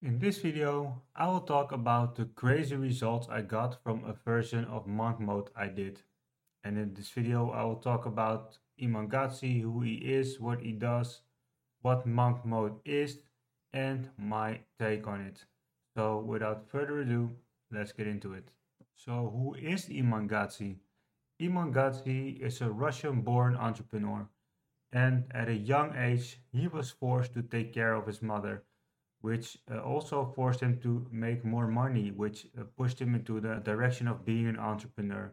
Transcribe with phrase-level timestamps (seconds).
[0.00, 4.64] In this video, I will talk about the crazy results I got from a version
[4.66, 6.02] of monk mode I did.
[6.62, 10.70] And in this video, I will talk about Iman Gadzhi, who he is, what he
[10.70, 11.22] does,
[11.82, 13.18] what monk mode is,
[13.72, 15.44] and my take on it.
[15.96, 17.32] So without further ado,
[17.72, 18.52] let's get into it.
[18.94, 20.76] So who is Iman Gadzhi?
[21.42, 24.28] Iman Gadzhi is a Russian-born entrepreneur.
[24.92, 28.62] And at a young age, he was forced to take care of his mother
[29.20, 33.56] which uh, also forced him to make more money, which uh, pushed him into the
[33.56, 35.32] direction of being an entrepreneur.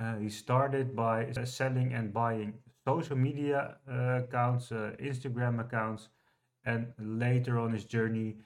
[0.00, 2.54] Uh, he started by uh, selling and buying
[2.84, 6.08] social media uh, accounts, uh, Instagram accounts,
[6.64, 8.36] and later on his journey,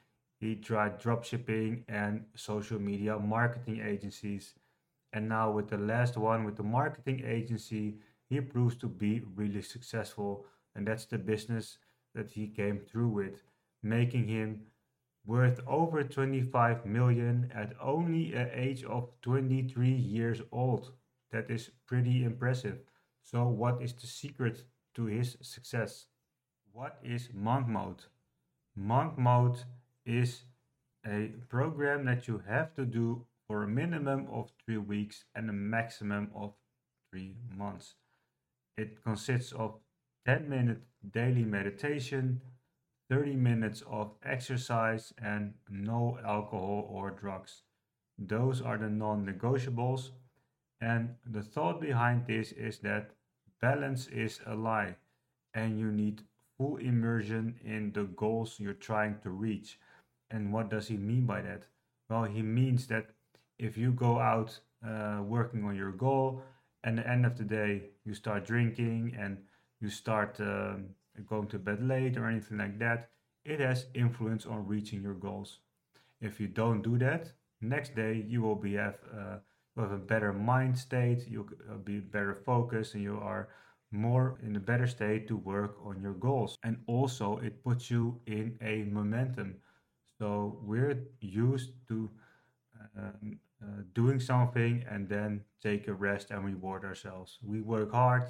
[0.40, 4.54] he tried dropshipping and social media marketing agencies.
[5.12, 7.96] And now, with the last one, with the marketing agency,
[8.28, 10.44] he proves to be really successful.
[10.74, 11.78] And that's the business
[12.14, 13.42] that he came through with
[13.82, 14.62] making him
[15.24, 20.92] worth over 25 million at only an age of 23 years old.
[21.30, 22.78] That is pretty impressive.
[23.22, 26.06] So what is the secret to his success?
[26.72, 28.04] What is monk mode?
[28.74, 29.64] Monk mode
[30.06, 30.44] is
[31.06, 35.52] a program that you have to do for a minimum of 3 weeks and a
[35.52, 36.54] maximum of
[37.10, 37.94] 3 months.
[38.76, 39.80] It consists of
[40.26, 42.40] 10 minute daily meditation,
[43.10, 47.62] 30 minutes of exercise and no alcohol or drugs.
[48.18, 50.10] Those are the non negotiables.
[50.80, 53.10] And the thought behind this is that
[53.60, 54.96] balance is a lie
[55.54, 56.22] and you need
[56.56, 59.78] full immersion in the goals you're trying to reach.
[60.30, 61.64] And what does he mean by that?
[62.08, 63.10] Well, he means that
[63.58, 66.42] if you go out uh, working on your goal
[66.84, 69.38] and the end of the day you start drinking and
[69.80, 70.86] you start um,
[71.26, 73.10] going to bed late or anything like that,
[73.44, 75.58] it has influence on reaching your goals.
[76.20, 79.36] If you don't do that, next day you will be have, uh,
[79.76, 83.48] have a better mind state, you'll uh, be better focused, and you are
[83.90, 86.58] more in a better state to work on your goals.
[86.62, 89.56] And also, it puts you in a momentum.
[90.18, 92.10] So we're used to
[92.98, 97.38] um, uh, doing something and then take a rest and reward ourselves.
[97.42, 98.24] We work hard,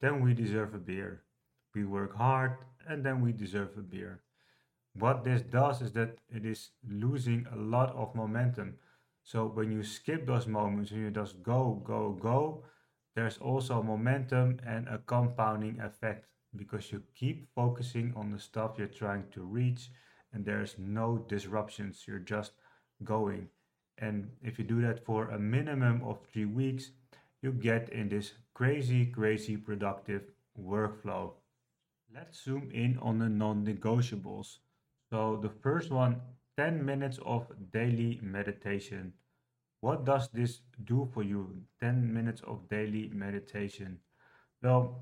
[0.00, 1.23] then we deserve a beer.
[1.74, 2.56] We work hard
[2.88, 4.22] and then we deserve a beer.
[4.94, 8.78] What this does is that it is losing a lot of momentum.
[9.22, 12.64] So when you skip those moments and you just go, go, go,
[13.14, 16.26] there's also momentum and a compounding effect
[16.56, 19.90] because you keep focusing on the stuff you're trying to reach
[20.32, 22.04] and there's no disruptions.
[22.06, 22.52] You're just
[23.02, 23.48] going.
[23.98, 26.90] And if you do that for a minimum of three weeks,
[27.42, 30.22] you get in this crazy, crazy productive
[30.60, 31.34] workflow.
[32.14, 34.58] Let's zoom in on the non negotiables.
[35.10, 36.20] So the first one,
[36.56, 39.12] 10 minutes of daily meditation.
[39.80, 41.62] What does this do for you?
[41.80, 43.98] 10 minutes of daily meditation.
[44.62, 45.00] Well,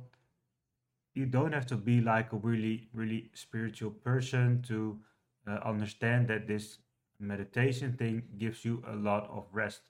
[1.15, 4.99] you don't have to be like a really, really spiritual person to
[5.47, 6.79] uh, understand that this
[7.21, 9.83] meditation thing gives you a lot of rest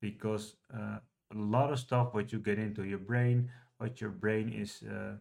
[0.00, 0.98] because uh,
[1.30, 5.16] a lot of stuff what you get into your brain, what your brain is uh,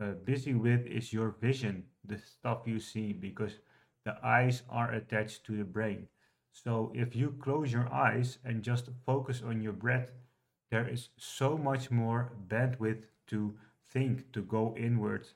[0.00, 3.60] uh, busy with is your vision, the stuff you see, because
[4.04, 6.08] the eyes are attached to the brain.
[6.52, 10.10] So if you close your eyes and just focus on your breath,
[10.70, 13.54] there is so much more bandwidth to
[13.90, 15.28] think, to go inward,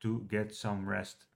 [0.00, 1.26] to get some rest.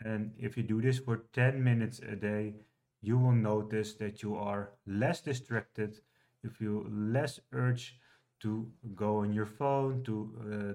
[0.00, 2.54] And if you do this for 10 minutes a day,
[3.02, 6.00] you will notice that you are less distracted,
[6.42, 7.98] you feel less urge
[8.40, 10.74] to go on your phone, to uh,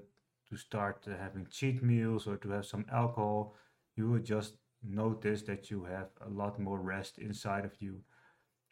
[0.51, 3.55] to start uh, having cheat meals or to have some alcohol.
[3.95, 8.01] You will just notice that you have a lot more rest inside of you.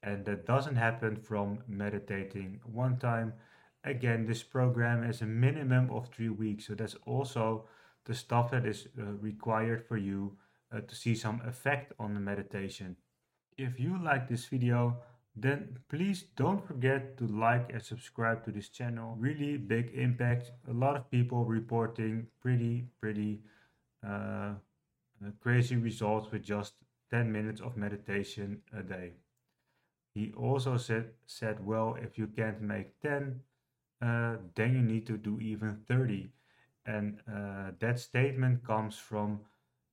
[0.04, 3.34] And that doesn't happen from meditating one time.
[3.86, 6.68] Again, this program is a minimum of three weeks.
[6.68, 7.66] So that's also
[8.06, 10.38] the stuff that is uh, required for you
[10.74, 12.98] uh, to see some effect on the meditation.
[13.58, 14.98] If you like this video,
[15.42, 19.16] then please don't forget to like and subscribe to this channel.
[19.20, 20.52] Really big impact.
[20.70, 23.42] A lot of people reporting pretty, pretty
[24.06, 26.74] uh, uh, crazy results with just
[27.12, 29.14] 10 minutes of meditation a day.
[30.14, 33.40] He also said, said well, if you can't make 10,
[34.02, 36.32] uh, then you need to do even 30.
[36.86, 39.42] And uh, that statement comes from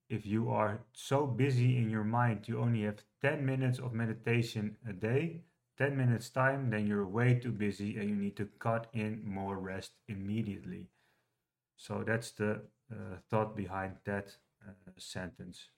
[0.09, 4.77] if you are so busy in your mind, you only have 10 minutes of meditation
[4.89, 5.43] a day,
[5.79, 9.59] 10 minutes time, then you're way too busy and you need to cut in more
[9.59, 10.89] rest immediately.
[11.77, 12.63] So that's the
[12.93, 14.37] uh, thought behind that
[14.67, 15.71] uh, sentence.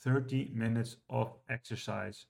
[0.00, 2.26] 30 minutes of exercise.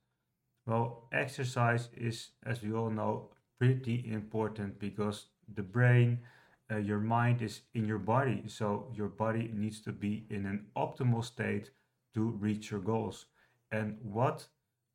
[0.66, 6.20] Well, exercise is, as we all know, pretty important because the brain,
[6.70, 8.42] uh, your mind is in your body.
[8.46, 11.70] So your body needs to be in an optimal state
[12.14, 13.26] to reach your goals.
[13.70, 14.46] And what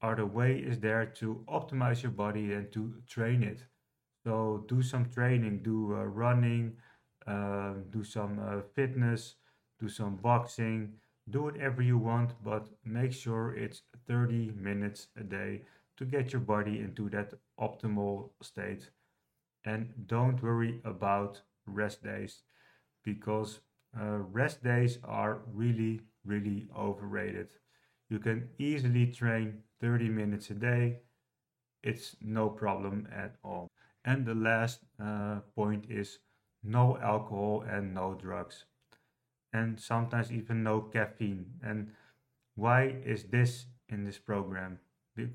[0.02, 3.64] are the way is there to optimize your body and to train it?
[4.26, 6.74] So do some training, do uh, running,
[7.26, 9.36] uh, do some uh, fitness,
[9.80, 10.94] do some boxing,
[11.30, 15.62] do whatever you want, but make sure it's 30 minutes a day
[15.98, 18.90] to get your body into that optimal state.
[19.66, 22.42] And don't worry about rest days
[23.04, 23.60] because
[24.00, 27.50] uh, rest days are really, really overrated.
[28.10, 31.02] You can easily train 30 minutes a day,
[31.84, 33.72] it's no problem at all.
[34.06, 36.20] And the last uh, point is
[36.64, 38.66] no alcohol and no drugs,
[39.54, 41.46] and sometimes even no caffeine.
[41.64, 41.92] And
[42.56, 44.80] why is this in this program?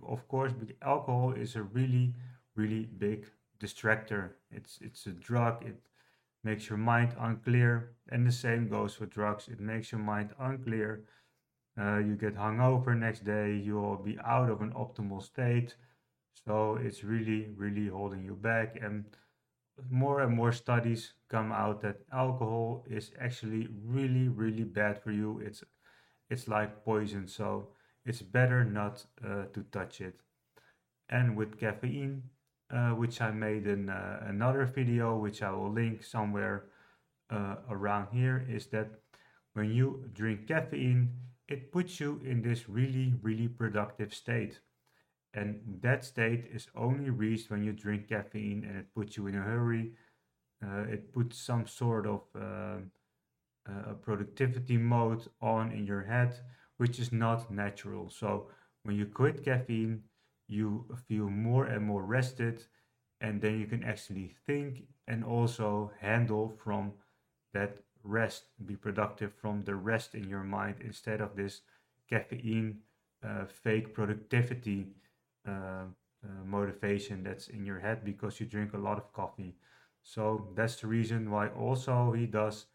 [0.07, 0.53] Of course,
[0.83, 2.15] alcohol is a really,
[2.57, 3.27] really big
[3.61, 4.31] distractor.
[4.51, 5.65] It's it's a drug.
[5.65, 5.77] It
[6.45, 9.49] makes your mind unclear, and the same goes for drugs.
[9.49, 11.05] It makes your mind unclear.
[11.81, 13.55] Uh, you get hungover next day.
[13.55, 15.77] You'll be out of an optimal state.
[16.47, 18.79] So it's really, really holding you back.
[18.83, 19.05] And
[19.91, 25.41] more and more studies come out that alcohol is actually really, really bad for you.
[25.41, 25.65] It's
[26.31, 27.29] it's like poison.
[27.29, 27.69] So
[28.05, 30.21] it's better not uh, to touch it.
[31.09, 32.25] And with caffeine,
[32.97, 36.65] which I made in uh, another video, which I will link somewhere
[37.31, 38.89] uh, around here, is that
[39.55, 41.11] when you drink caffeine,
[41.49, 44.61] it puts you in this really, really productive state.
[45.35, 49.35] And that state is only reached when you drink caffeine and it puts you in
[49.35, 49.93] a hurry.
[50.65, 52.79] Uh, it puts some sort of uh,
[53.69, 56.39] uh, productivity mode on in your head,
[56.77, 58.11] which is not natural.
[58.11, 58.49] So
[58.85, 60.05] when you quit caffeine,
[60.53, 62.65] you feel more and more rested,
[63.21, 66.93] and then you can actually think and also handle from
[67.53, 71.61] that rest, be productive from the rest in your mind instead of this
[72.09, 72.79] caffeine
[73.25, 74.89] uh, fake productivity
[75.47, 75.85] uh,
[76.25, 79.55] uh, motivation that's in your head because you drink a lot of coffee.
[80.03, 82.67] So that's the reason why also he does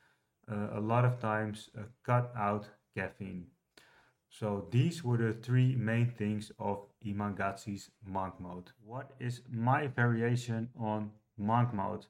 [0.52, 3.48] uh, a lot of times uh, cut out caffeine.
[4.30, 8.72] So these were the three main things of Iman Gadzhi's monk mode.
[8.84, 12.06] What is my variation on monk mode?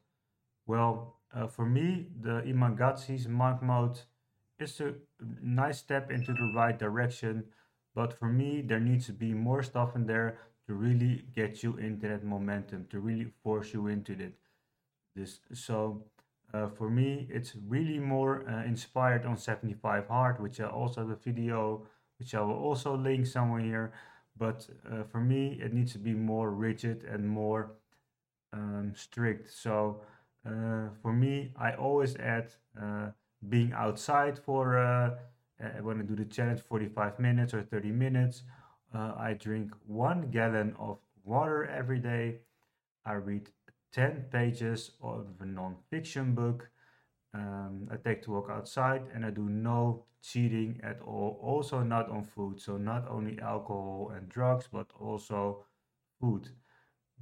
[0.66, 4.00] Well, uh, for me, the Iman Gadzhi's monk mode
[4.60, 4.96] is a
[5.42, 7.46] nice step into the right direction
[7.98, 10.38] but for me, there needs to be more stuff in there
[10.68, 14.36] to really get you into that momentum, to really force you into it.
[15.16, 16.04] This so
[16.54, 21.10] uh, for me, it's really more uh, inspired on 75 Hard, which I also have
[21.10, 21.88] a video,
[22.20, 23.94] which I will also link somewhere here.
[24.38, 27.72] But uh, for me, it needs to be more rigid and more
[28.54, 29.52] um, strict.
[29.52, 30.02] So
[30.46, 33.08] uh, for me, I always add uh,
[33.50, 35.16] being outside for uh,
[35.64, 38.44] uh, when I do the challenge 45 minutes or 30 minutes,
[38.94, 42.40] uh, I drink one gallon of water every day.
[43.06, 43.50] I read
[43.94, 46.70] 10 pages of a non-fiction book.
[47.38, 51.40] Um, I take to walk outside and I do no cheating at all.
[51.42, 52.60] Also not on food.
[52.60, 55.66] So not only alcohol and drugs, but also
[56.20, 56.50] food.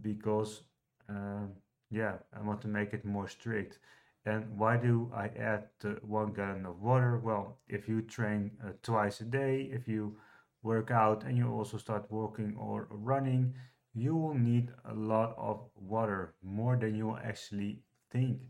[0.02, 0.64] Because
[1.10, 1.48] uh,
[1.90, 3.80] yeah, I want to make it more strict.
[4.26, 5.70] And why do I add
[6.02, 7.20] one gallon of water?
[7.20, 10.18] Well, if you train uh, twice a day, if you
[10.64, 13.54] work out and you also start walking or running,
[13.94, 17.80] you will need a lot of water, more than you actually
[18.12, 18.42] think.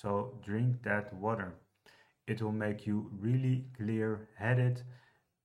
[0.00, 1.54] So drink that water.
[2.26, 4.82] It will make you really clear headed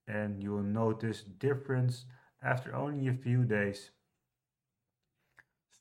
[0.08, 2.06] and you will notice difference
[2.42, 3.90] after only a few days.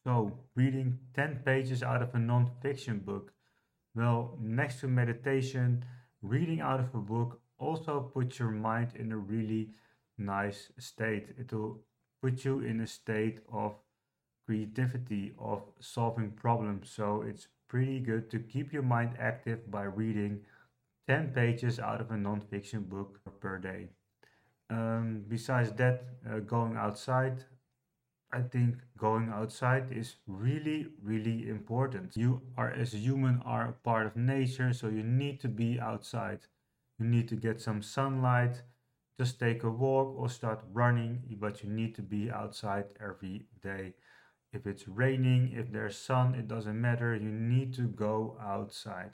[0.03, 3.33] So reading 10 pages out of a non-fiction book
[3.95, 5.83] well, next to meditation,
[6.21, 9.71] reading out of a book also puts your mind in a really
[10.17, 11.35] nice state.
[11.37, 11.81] It will
[12.21, 13.75] put you in a state of
[14.49, 16.89] creativity, of solving problems.
[16.89, 20.39] So it's pretty good to keep your mind active by reading
[21.07, 23.89] 10 pages out of a non-fiction book per day.
[24.71, 27.45] Um, besides that, uh, going outside,
[28.31, 32.17] I think going outside is really, really important.
[32.17, 35.79] You are, as a human, are a part of nature, so you need to be
[35.79, 36.39] outside.
[36.97, 38.63] You need to get some sunlight,
[39.19, 43.93] just take a walk or start running, but you need to be outside every day.
[44.53, 47.15] If it's raining, if there's sun, it doesn't matter.
[47.15, 49.13] You need to go outside.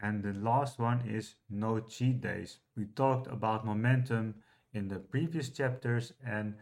[0.00, 2.58] And the last one is no cheat days.
[2.76, 4.34] We talked about momentum
[4.74, 6.56] in the previous chapters, and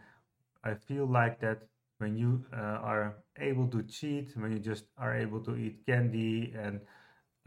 [0.63, 1.67] I feel like that
[1.99, 6.53] when you uh, are able to cheat, when you just are able to eat candy
[6.55, 6.81] and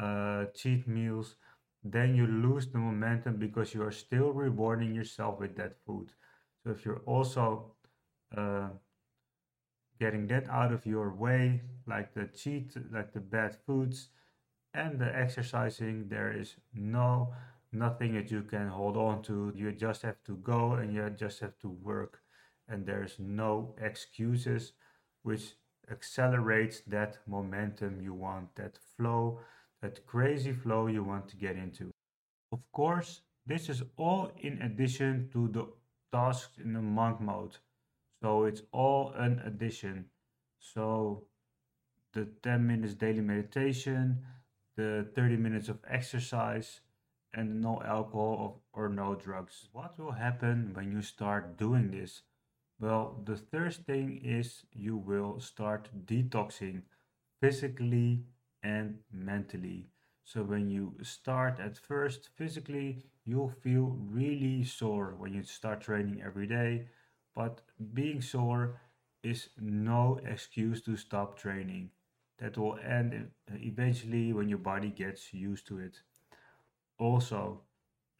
[0.01, 1.37] uh, cheat meals,
[1.85, 6.13] then you lose the momentum because you are still rewarding yourself with that food.
[6.65, 7.75] So if you're also
[8.37, 8.71] uh,
[9.99, 14.09] getting that out of your way, like the cheat, like the bad foods
[14.75, 17.33] and the exercising, there is no
[17.73, 19.53] nothing that you can hold on to.
[19.55, 22.21] You just have to go and you just have to work,
[22.69, 24.73] and there's no excuses,
[25.23, 25.55] which
[25.91, 29.41] accelerates that momentum you want, that flow,
[29.83, 31.91] that crazy flow you want to get into.
[32.53, 35.67] Of course, this is all in addition to the
[36.13, 37.59] tasks in the monk mode.
[38.25, 40.07] So it's all an addition.
[40.59, 41.27] So
[42.15, 44.25] the 10 minutes daily meditation,
[44.77, 46.81] the 30 minutes of exercise,
[47.35, 49.69] and no alcohol or no drugs.
[49.73, 52.23] What will happen when you start doing this?
[52.81, 56.85] Well, the first thing is you will start detoxing
[57.43, 58.25] physically
[58.63, 59.89] and mentally.
[60.25, 66.23] So when you start at first physically, you'll feel really sore when you start training
[66.25, 66.87] every day.
[67.35, 67.61] But
[67.95, 68.81] being sore
[69.23, 71.91] is no excuse to stop training.
[72.39, 76.01] That will end eventually when your body gets used to it.
[76.99, 77.63] Also,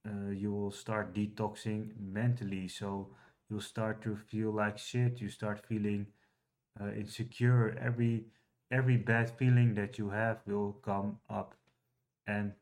[0.09, 2.69] uh, you will start detoxing mentally.
[2.69, 3.11] So
[3.51, 5.21] you'll start to feel like shit.
[5.21, 6.07] You start feeling
[6.81, 7.77] uh, insecure.
[7.81, 8.27] Every
[8.71, 11.55] every bad feeling that you have will come up
[12.27, 12.53] and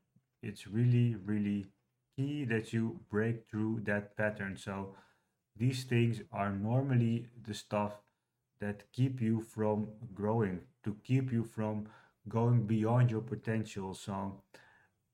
[0.42, 1.66] it's really really
[2.16, 4.94] key that you break through that pattern so
[5.56, 7.92] these things are normally the stuff
[8.60, 11.86] that keep you from growing to keep you from
[12.28, 14.40] going beyond your potential so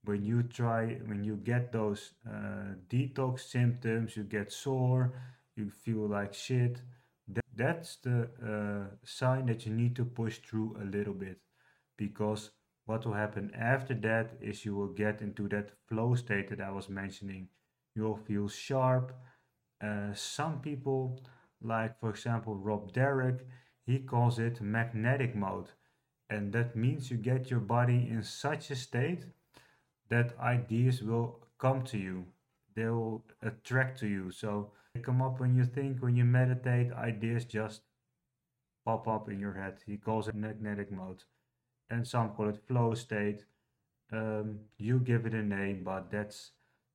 [0.05, 5.13] when you try when you get those uh, detox symptoms you get sore
[5.57, 6.81] you feel like shit
[7.29, 11.39] that, that's the uh, sign that you need to push through a little bit
[11.97, 12.51] because
[12.87, 16.71] what will happen after that is you will get into that flow state that I
[16.71, 17.49] was mentioning.
[17.95, 19.13] You'll feel sharp.
[19.81, 21.21] Uh, some people,
[21.63, 23.47] like for example Rob Derrick,
[23.87, 25.71] he calls it magnetic mode.
[26.31, 29.25] And that means you get your body in such a state
[30.11, 32.27] that ideas will come to you.
[32.75, 34.31] They will attract to you.
[34.31, 37.83] So they come up when you think, when you meditate, ideas just
[38.85, 39.79] pop up in your head.
[39.87, 41.25] He calls it magnetic mode
[41.91, 43.45] and some call it flow state.
[44.13, 46.53] Um, you give it a name, but that's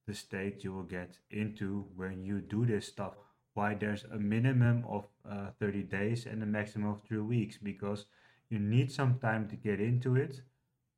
[0.07, 3.13] the state you will get into when you do this stuff.
[3.53, 8.05] Why there's a minimum of uh, 30 days and a maximum of three weeks because
[8.49, 10.41] you need some time to get into it,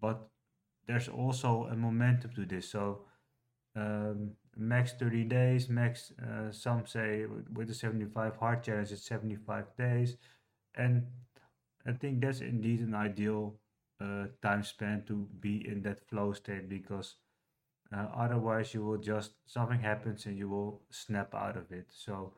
[0.02, 0.28] but
[0.88, 2.70] there's also a momentum to this.
[2.70, 3.02] So
[3.76, 9.66] um, max 30 days, max uh, some say with the 75 hard challenge it's 75
[9.78, 10.18] days,
[10.76, 11.04] and
[11.86, 13.56] I think that's indeed an ideal
[14.02, 17.16] uh, time span to be in that flow state because
[17.96, 21.88] uh, otherwise you will just something happens and you will snap out of it.
[21.90, 22.34] So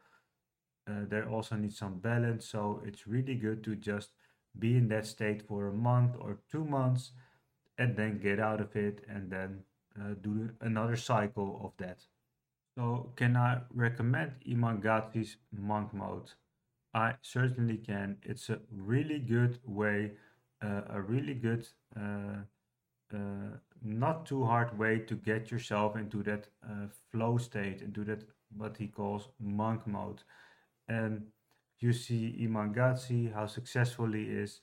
[0.89, 2.47] uh, there also needs some balance.
[2.47, 4.11] So it's really good to just
[4.59, 7.11] be in that state for a month or two months
[7.77, 9.59] and then get out of it and then
[9.99, 11.99] uh, do another cycle of that.
[12.75, 16.31] So can i recommend Iman Gadzhi's monk mode?
[16.93, 18.17] I certainly can.
[18.23, 20.11] It's a really good way
[20.61, 22.41] uh, a really good, uh,
[23.13, 28.23] Uh, not too hard way to get yourself into that uh, flow state, into that
[28.55, 30.23] what he calls monk mode.
[30.87, 31.27] And
[31.79, 32.73] you see Iman
[33.33, 34.61] how successful he is.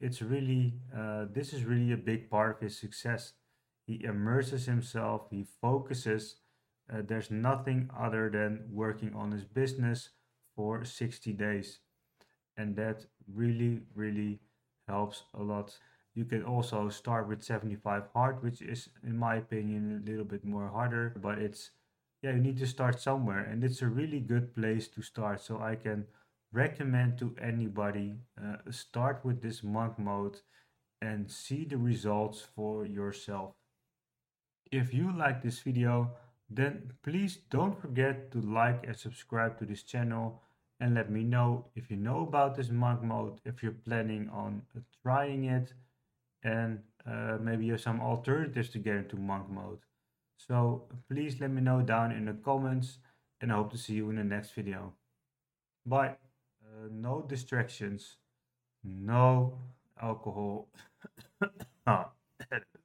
[0.00, 3.32] It's really, uh, this is really a big part of his success.
[3.86, 6.36] He immerses himself, he focuses.
[6.92, 10.10] Uh, there's nothing other than working on his business
[10.56, 11.80] for 60 days.
[12.56, 14.40] And that really, really
[14.88, 15.76] helps a lot.
[16.18, 20.44] You can also start with 75 hard, which is, in my opinion, a little bit
[20.44, 21.70] more harder, but it's,
[22.22, 25.40] yeah, you need to start somewhere, and it's a really good place to start.
[25.40, 26.06] So I can
[26.52, 30.40] recommend to anybody uh, start with this monk mode
[31.00, 33.54] and see the results for yourself.
[34.72, 36.10] If you like this video,
[36.50, 40.42] then please don't forget to like and subscribe to this channel
[40.80, 44.62] and let me know if you know about this monk mode, if you're planning on
[45.04, 45.74] trying it,
[46.42, 49.78] and uh, maybe you have some alternatives to get into monk mode.
[50.36, 52.98] So please let me know down in the comments,
[53.40, 54.94] and I hope to see you in the next video.
[55.84, 56.16] Bye.
[56.62, 58.16] Uh, no distractions,
[58.84, 59.58] no
[60.00, 60.68] alcohol.
[61.86, 62.10] ah.